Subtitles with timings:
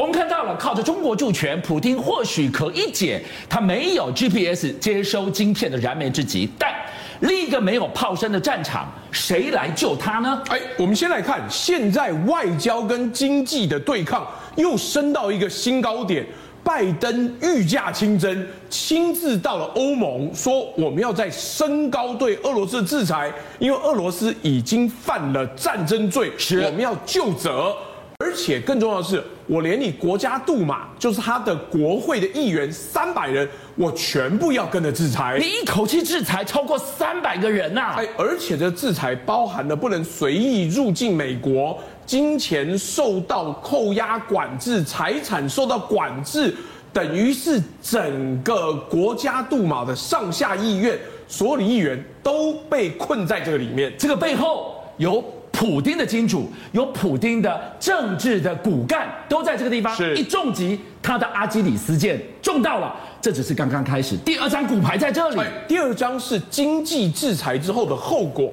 [0.00, 6.74] 我们看到了，靠着中国助拳，普京或许可以解他没有 GPS 接收晶片的燃眉之急，但
[7.20, 10.42] 另一个没有炮声的战场，谁来救他呢？
[10.48, 14.26] 哎，我们先来看，现在外交跟经济的对抗
[14.56, 16.26] 又升到一个新高点。
[16.62, 26.32] 拜登御驾亲征，亲自到了欧盟，说我们要在升高对俄罗斯的制裁，因为俄罗斯已经犯了战争罪，
[26.64, 27.74] 我们要就责。
[28.22, 35.38] 而且更重要的是，我连你国家杜马，就是他的国会的议员三百人，我全部要跟着制裁。
[35.40, 37.94] 你一口气制裁超过三百个人呐！
[37.96, 41.78] 哎，而且这制裁包含了不能随意入境美国。
[42.04, 46.54] 金钱受到扣押管制，财产受到管制，
[46.92, 53.90] 等于是整个国家杜马的上下议院所有的议员都被困在这个里面。
[53.96, 55.24] 这个背后有
[55.60, 59.94] 普丁的金主，有普丁的政治的骨干，都在这个地方。
[59.94, 62.96] 是，一重击，他的阿基里斯腱中到了。
[63.20, 65.38] 这只是刚刚开始，第二张骨牌在这里。
[65.68, 68.50] 第二张是经济制裁之后的后果。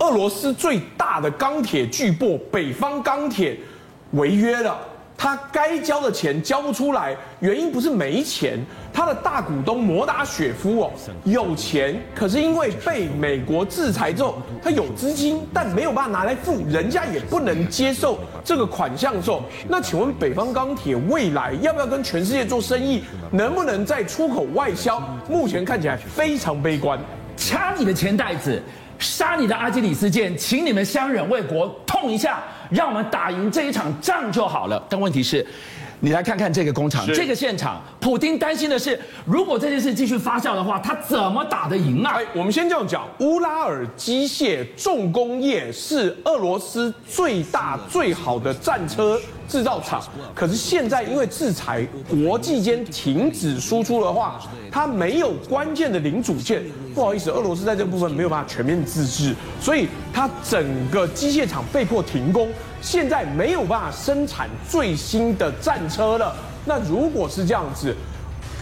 [0.00, 3.58] 俄罗斯最大的钢铁巨擘北方钢铁
[4.10, 4.78] 违约了，
[5.20, 8.56] 他该交的钱交不出来，原因不是没钱，
[8.92, 10.92] 他的大股东摩达雪夫哦
[11.24, 23.02] 有钱，可是因为被美国制裁之后，他有资金，但没有办法拿来付，人家也不能接受这个款项的时候，那请问北方钢铁未来要不要跟全世界做生意，
[23.32, 25.02] 能不能再出口外销？
[25.28, 26.96] 目前看起来非常悲观，
[27.36, 28.62] 掐你的钱袋子。
[29.00, 34.80] 杀你的阿基里斯腱，请你们相忍为国，痛一下，让我们打赢这一场仗就好了。
[34.88, 35.44] 但问题是，
[36.00, 42.12] 你来看看这个工厂，这个现场，普丁担心的是，如果这件事继续发酵的话，他怎么打得赢啊？
[42.16, 50.02] 哎，我们先这样讲，乌拉尔机械重工业是俄罗斯最大最好的战车制造厂，
[50.34, 54.38] 可是现在因为制裁，国际间停止输出的话，
[54.70, 56.62] 它没有关键的零组件。
[56.94, 62.50] 不好意思，俄罗斯在这部分没有办法全面自制，所以它整个机械厂被迫停工，
[62.82, 66.36] 现在没有办法生产最新的战车了。
[66.66, 67.96] 那如果是这样子，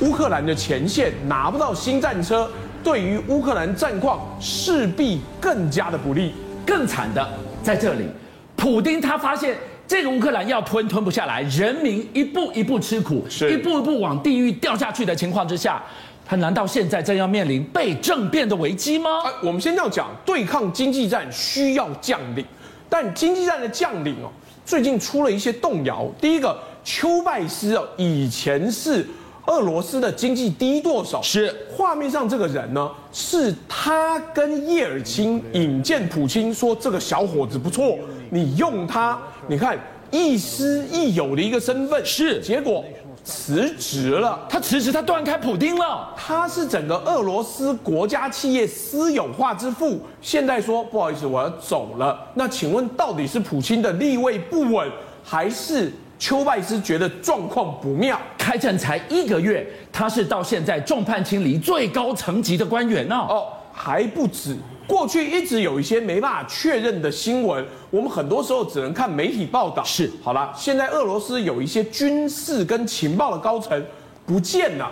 [0.00, 2.48] 乌克兰的前线拿不到新战车，
[2.84, 6.32] 对于乌克兰战况势必更加的不利。
[6.64, 7.28] 更惨的
[7.62, 8.06] 在这里，
[8.54, 9.56] 普丁他发现。
[9.88, 13.52] 这个乌克兰要吞吞不下来，人民一步一步吃苦，是。
[13.52, 15.82] 一步一步往地狱掉下去的情况之下，
[16.24, 19.10] 他难道现在正要面临被政变的危机吗？
[19.24, 22.44] 哎，我们先这样讲，对抗经济战需要将领，
[22.88, 24.30] 但经济战的将领哦，
[24.64, 26.10] 最近出了一些动摇。
[26.20, 29.06] 第一个，丘拜斯哦，以前是
[29.46, 31.54] 俄罗斯的经济第一舵手，是。
[31.70, 37.96] 画面上这个人呢，是他跟叶尔钦引荐普京说，这个小伙子不错，
[38.30, 39.18] 你用他。
[39.48, 39.78] 你看，
[40.10, 42.84] 亦师亦友的一个身份是，结果
[43.24, 44.38] 辞职了。
[44.48, 46.12] 他辞职，他断开普丁了。
[46.16, 52.18] 他是整个俄罗斯国家企业私有化之父，现在说不好意思，我要走了。
[52.34, 54.88] 那请问，到底是普京的立位不稳，
[55.24, 58.18] 还是丘拜斯觉得状况不妙？
[58.38, 63.16] 开战才一个月，他是到现在众叛亲离最高层级的官员呢？
[63.16, 64.56] 哦，还不止。
[64.86, 69.84] 过去一直有一些没办法确认的新闻，我们很多时候只能看媒体报道。
[69.84, 73.84] 是，好了，现在俄罗斯有一些军事跟情报的高层
[74.24, 74.90] 不见了。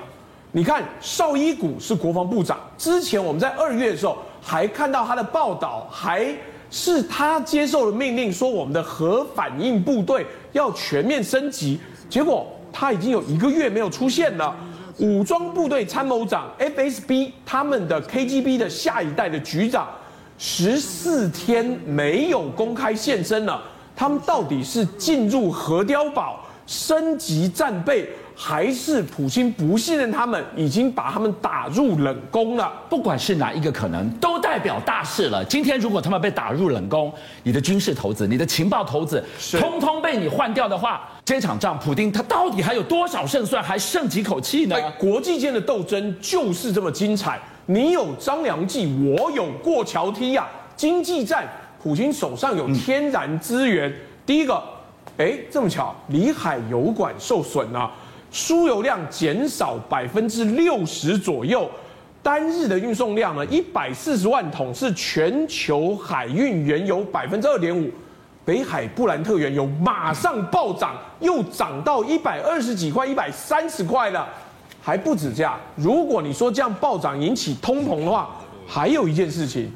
[0.53, 6.33] 你看，绍伊古是国防部长，之前我们在二月的时候还看到他的报道，还
[6.71, 11.79] 是他接受了命令说我们的核反应部队要全面升级，
[12.11, 14.55] 结果他已经有一个月没有出现了。
[14.99, 19.89] 武装部队参谋长 FSB 他们的 KGB 的下一代的局长，
[20.39, 23.63] 十四天没有公开现身了。
[23.97, 32.73] 他们到底是进入核碉堡升级战备，还是普京不信任他们，已经把他们打入冷宫了？
[32.91, 35.45] 不管是哪一个可能，都代表大事了。
[35.45, 37.13] 今天如果他们被打入冷宫，
[37.45, 39.23] 你的军事头子、你的情报头子，
[39.53, 41.09] 通通被你换掉的话。
[41.25, 44.77] 这场仗，普京他到底还有多少胜算，还剩几口气呢？
[44.99, 47.41] 国际间的斗争就是这么精彩。
[47.67, 50.47] 你有张良计，我有过桥梯呀。
[50.77, 51.49] 经济战，
[51.83, 53.89] 普京手上有天然资源。
[53.89, 53.95] 嗯、
[54.27, 54.63] 第一个，
[55.17, 57.91] 哎，这么巧，里海油管受损了，
[58.35, 61.71] 输油量减少百分之六十左右，
[62.21, 67.89] 单日的运送量呢，一百四十万桶，是全球海运原油百分之二点五。
[68.45, 74.29] 北海布兰特原油马上暴涨，又涨到一百二十几块、一百三十块了，
[74.83, 75.57] 还不止这样。
[75.77, 78.31] 如果你说这样暴涨引起通膨的话，
[78.67, 79.71] 还有一件事情，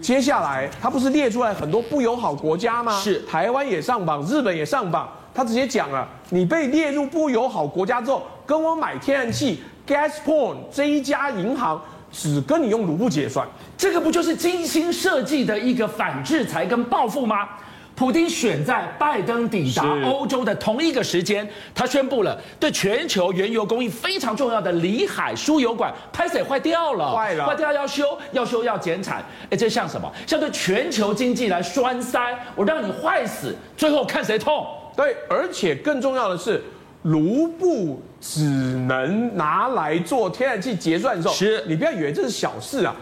[0.00, 2.96] 接下来它不是列出来很多不友好国家吗？
[3.00, 5.08] 是，台湾也上榜，日本也上榜。
[5.34, 11.82] 他直接讲了，你被列入不友好国家之后，跟我买天然气，Gazprom 这一家银行
[12.12, 13.44] 只跟你用卢布结算，
[13.76, 17.48] 这个不就是精心设计的一个反制裁跟报复吗？
[17.96, 30.12] 普丁选在拜登抵达欧洲的同一个时间，他宣布了对全球原油供应非常重要的里海输油管拍水坏掉了，坏了，坏掉要修，要修要减产，哎，这像什么？
[30.26, 34.66] 像对全球经济来栓塞，我让你坏死，最后看谁痛。
[34.96, 36.62] 对，而且更重要的是，
[37.02, 42.94] 卢布只能拿来做天然气结算的时候，是你不要以为这是小事啊，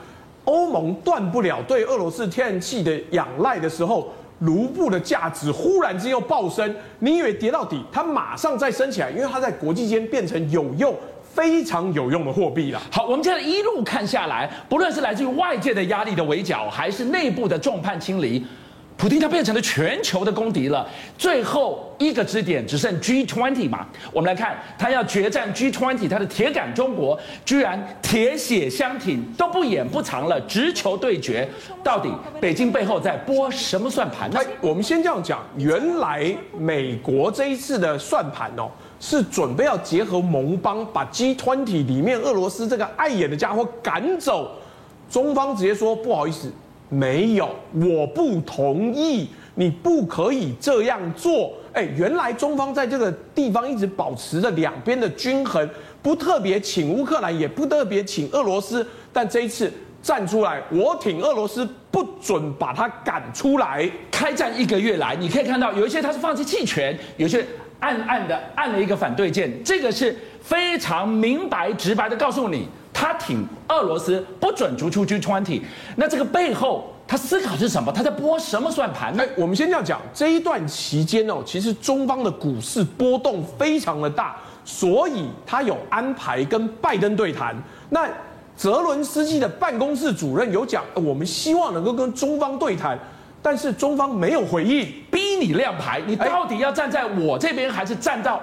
[0.44, 4.12] 欧盟断不了对俄罗斯天然气的仰赖的时候。
[4.40, 10.92] 卢布的价值忽然之间又暴升，你以为跌到底，它马上再升起来，因为它在国际间变成有用、
[11.32, 12.82] 非常有用的货币了。
[12.90, 18.44] 好，我们现在一路看下来，不论是来自于外界的压力的围剿，还是内部的众叛亲离。
[19.02, 20.88] 普京他变成了全球的公敌了，
[21.18, 23.84] 最后一个支点只剩 G20 嘛？
[24.12, 31.48] 我们来看，他要决战 G20，他的铁杆中国居然铁血相挺，都不演不藏了，直球对决。
[31.82, 32.08] 到底
[32.40, 34.38] 北京背后在拨什么算盘呢？
[34.60, 38.70] 我们先这样讲，原来美国这一次的算盘哦，
[39.00, 44.52] 是准备要结合盟邦，把 G20 里面俄罗斯这个碍眼的家伙赶走。
[45.10, 46.52] 中方直接说不好意思。
[46.92, 51.54] 没有，我不同意，你不可以这样做。
[51.72, 55.66] 哎，原来中方在这个地方一直保持着两边的均衡，
[56.02, 59.72] 不特别请乌克兰，也不特别请俄罗斯，但这一次
[60.02, 63.90] 站出来，我挺俄罗斯，不准把他赶出来。
[64.10, 67.42] 开战一个月来，你可以看到有一些他是放弃弃权，有些
[67.80, 72.68] 暗暗的按了一个反对键，这个是非常明白直白的告诉你。
[73.02, 75.60] 他挺俄罗斯，不准逐出 G20。
[75.96, 77.90] 那这个背后，他思考是什么？
[77.90, 79.24] 他在拨什么算盘呢？
[79.24, 87.60] 哎，我们先这样讲，这一段期间哦，其实中方的股市波动非常的大，所以他有安排跟拜登对谈。
[87.90, 88.08] 那
[88.56, 92.96] 泽伦斯基的办公室主任有讲，我们希望能够跟中方对谈，
[93.42, 98.40] 但是中方没有回应，逼你亮牌，你到底要站在我这边，还是站到？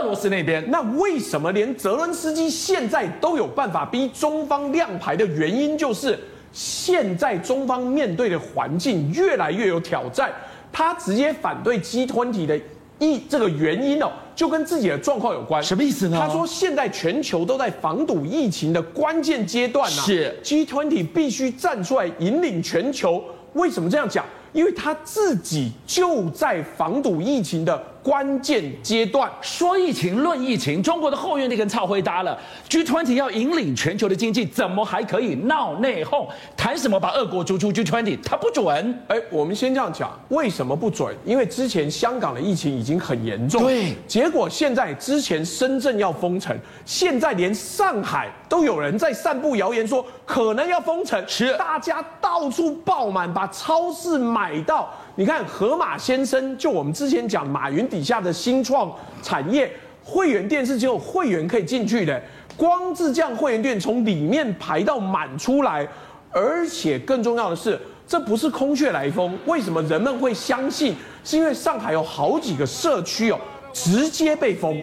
[0.00, 6.18] 俄罗斯那边，那为什么连泽伦斯基现在都有办法逼中方亮牌的原因，就是
[6.52, 10.30] 现在中方面对的环境越来越有挑战。
[10.72, 12.60] 他直接反对 G20 的
[12.98, 15.62] 一这个原因哦，就跟自己的状况有关。
[15.62, 16.18] 什么意思呢？
[16.20, 23.22] 他说现在全球都在防堵疫情的关键阶段呐，是 G20 必须站出来引领全球。
[23.54, 24.24] 为什么这样讲？
[24.52, 32.38] 因为他自己就在防堵疫情的关键阶段，说疫情论疫情，中国的后院那根草灰搭了。
[32.68, 36.28] G20 要引领全球的经济，怎么还可以闹内讧？
[36.56, 38.18] 谈什么把俄国逐出 G20？
[38.22, 39.02] 他不准。
[39.08, 41.12] 哎，我们先这样讲，为什么不准？
[41.24, 43.92] 因为之前香港的疫情已经很严重，对。
[44.06, 54.18] 结果现在之前深圳要封城，现在连上海都有人在散布谣言说可能要封城，是大家到处爆满，把超市。
[54.18, 58.90] 买到，你看河马先生，就我们之前讲马云底下的新创
[59.22, 59.70] 产业
[60.02, 62.20] 会员店是只有会员可以进去的，
[62.56, 65.86] 光是这样会员店从里面排到满出来，
[66.30, 69.38] 而且更重要的是，这不是空穴来风。
[69.44, 70.96] 为什么人们会相信？
[71.22, 73.38] 是因为上海有好几个社区哦，
[73.72, 74.82] 直接被封，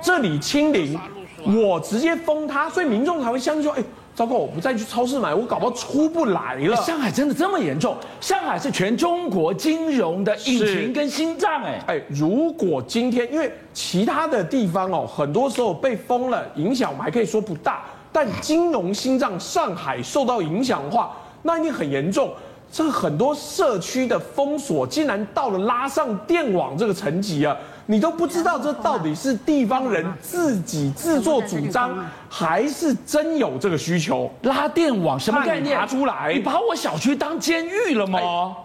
[0.00, 0.98] 这里清零，
[1.44, 3.82] 我直接封它，所以民众才会相信说，哎。
[4.14, 6.76] 糟糕，我不再去超市买，我搞不好出不来了。
[6.76, 7.96] 上海真的这么严重？
[8.20, 22.30] 上海是全中国金融的引擎跟心脏哎哎，如果今天因为其他的地方哦，很多时候被封了，影响我们还可以说不大，但金融心脏上海受到影响的话，那一定很严重。
[22.70, 27.54] 这个很多社区的封锁竟然到了拉上电网这个层级啊！
[27.86, 31.98] 你都不知道这到底是地方人自己自作主张，
[32.28, 34.30] 还是真有这个需求？
[34.42, 35.78] 拉电网什么概念？
[35.78, 36.32] 拿出来！
[36.32, 38.20] 你把我小区当监狱了吗？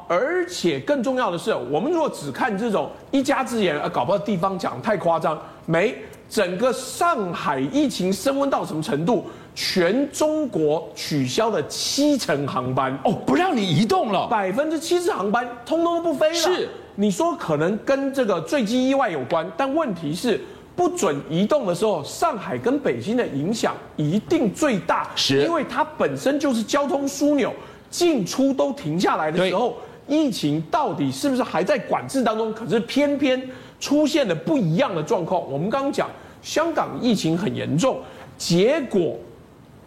[0.07, 5.37] 而且更重要的是，我们如果只看这种一家之言，啊，搞不好地方讲太夸张。
[5.65, 5.95] 没，
[6.29, 9.25] 整个上海疫情升温到什么程度？
[9.53, 16.35] 全中国取消了七成航班哦，不让你移动了，百分之七十航班通通都不飞了。
[16.35, 16.69] 是，
[16.99, 20.41] 你说可能跟这个坠机意外有关，但问题是
[20.75, 27.53] 不准移动的时候，上海跟北京的影响一定最大，是因为它本身就是交通枢纽，
[27.89, 29.77] 进出都停下来的时候，
[30.07, 32.53] 疫情到底是不是还在管制当中？
[32.53, 33.41] 可是偏偏
[33.79, 35.39] 出现了不一样的状况。
[35.51, 36.09] 我们刚刚讲
[36.41, 37.99] 香港疫情很严重，
[38.37, 39.15] 结果。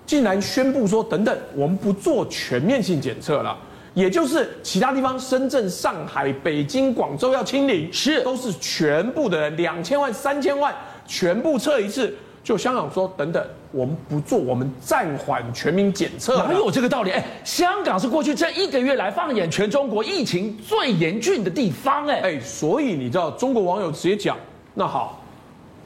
[0.06, 3.56] 竟然宣布说，等等，我们不做全面性检测了，
[3.94, 10.74] 也就是其他地方，深圳、上海、北京、广州要清零，是都是全部的人两千万、三千万
[11.06, 12.14] 全部测一次。
[12.42, 16.38] 就香港说等等，我们不做，我们暂缓全民检测。
[16.38, 17.10] 哪有这个道理？
[17.10, 22.06] 哎，香港是过去这一个月来放眼全中国疫情最严峻的地方。
[22.06, 24.36] 哎哎，所以你知道中国网友直接讲，
[24.72, 25.22] 那好，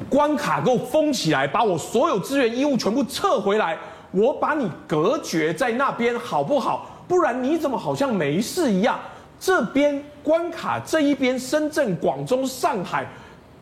[0.08, 3.76] 关卡给我封起来，把我所有资源、衣物全部撤回来，
[4.12, 6.93] 我把你隔绝在那边，好不好？
[7.06, 8.98] 不然你怎么好像没事一样？
[9.38, 13.06] 这边关卡这一边，深圳、广州、上海。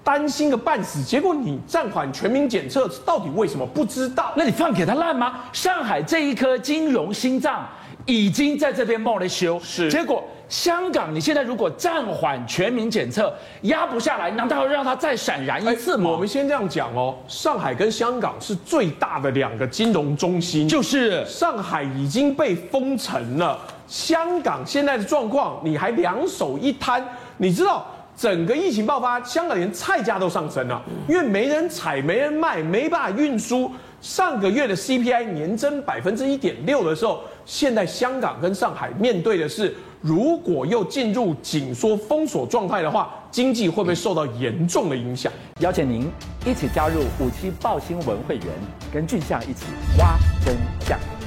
[0.04, 3.64] 担心个半死，结果你暂缓全民检测，到底为什么？
[3.64, 4.32] 不知道。
[4.36, 5.44] 那你放给他烂吗？
[5.52, 7.64] 上海这一颗金融心脏
[8.06, 9.90] 已经在这边冒了修，是。
[9.90, 13.32] 结果香港，你现在如果暂缓全民检测，
[13.62, 16.10] 压不下来，难道要让它再闪燃一次吗？
[16.10, 27.02] 我们先这样讲哦，上海跟香港是最大的两个金融中心，就是上海已经被封城了，香港现在的状况你还两手一摊，
[27.38, 27.86] 你知道？
[28.16, 33.70] 整个疫情爆发，香港连菜价都上升了，因为没人采、没人卖、没办法运输。
[34.00, 45.32] 上个月的 CPI 年增百分之一点六的时候，现在香港跟上海面对的是，如果又进入紧缩封锁状态的话，经济会不会受到严重的影响？
[45.60, 46.10] 邀请您
[46.44, 48.46] 一起加入五七报新闻会员，
[48.92, 49.66] 跟俊相一起
[49.98, 51.21] 挖真相。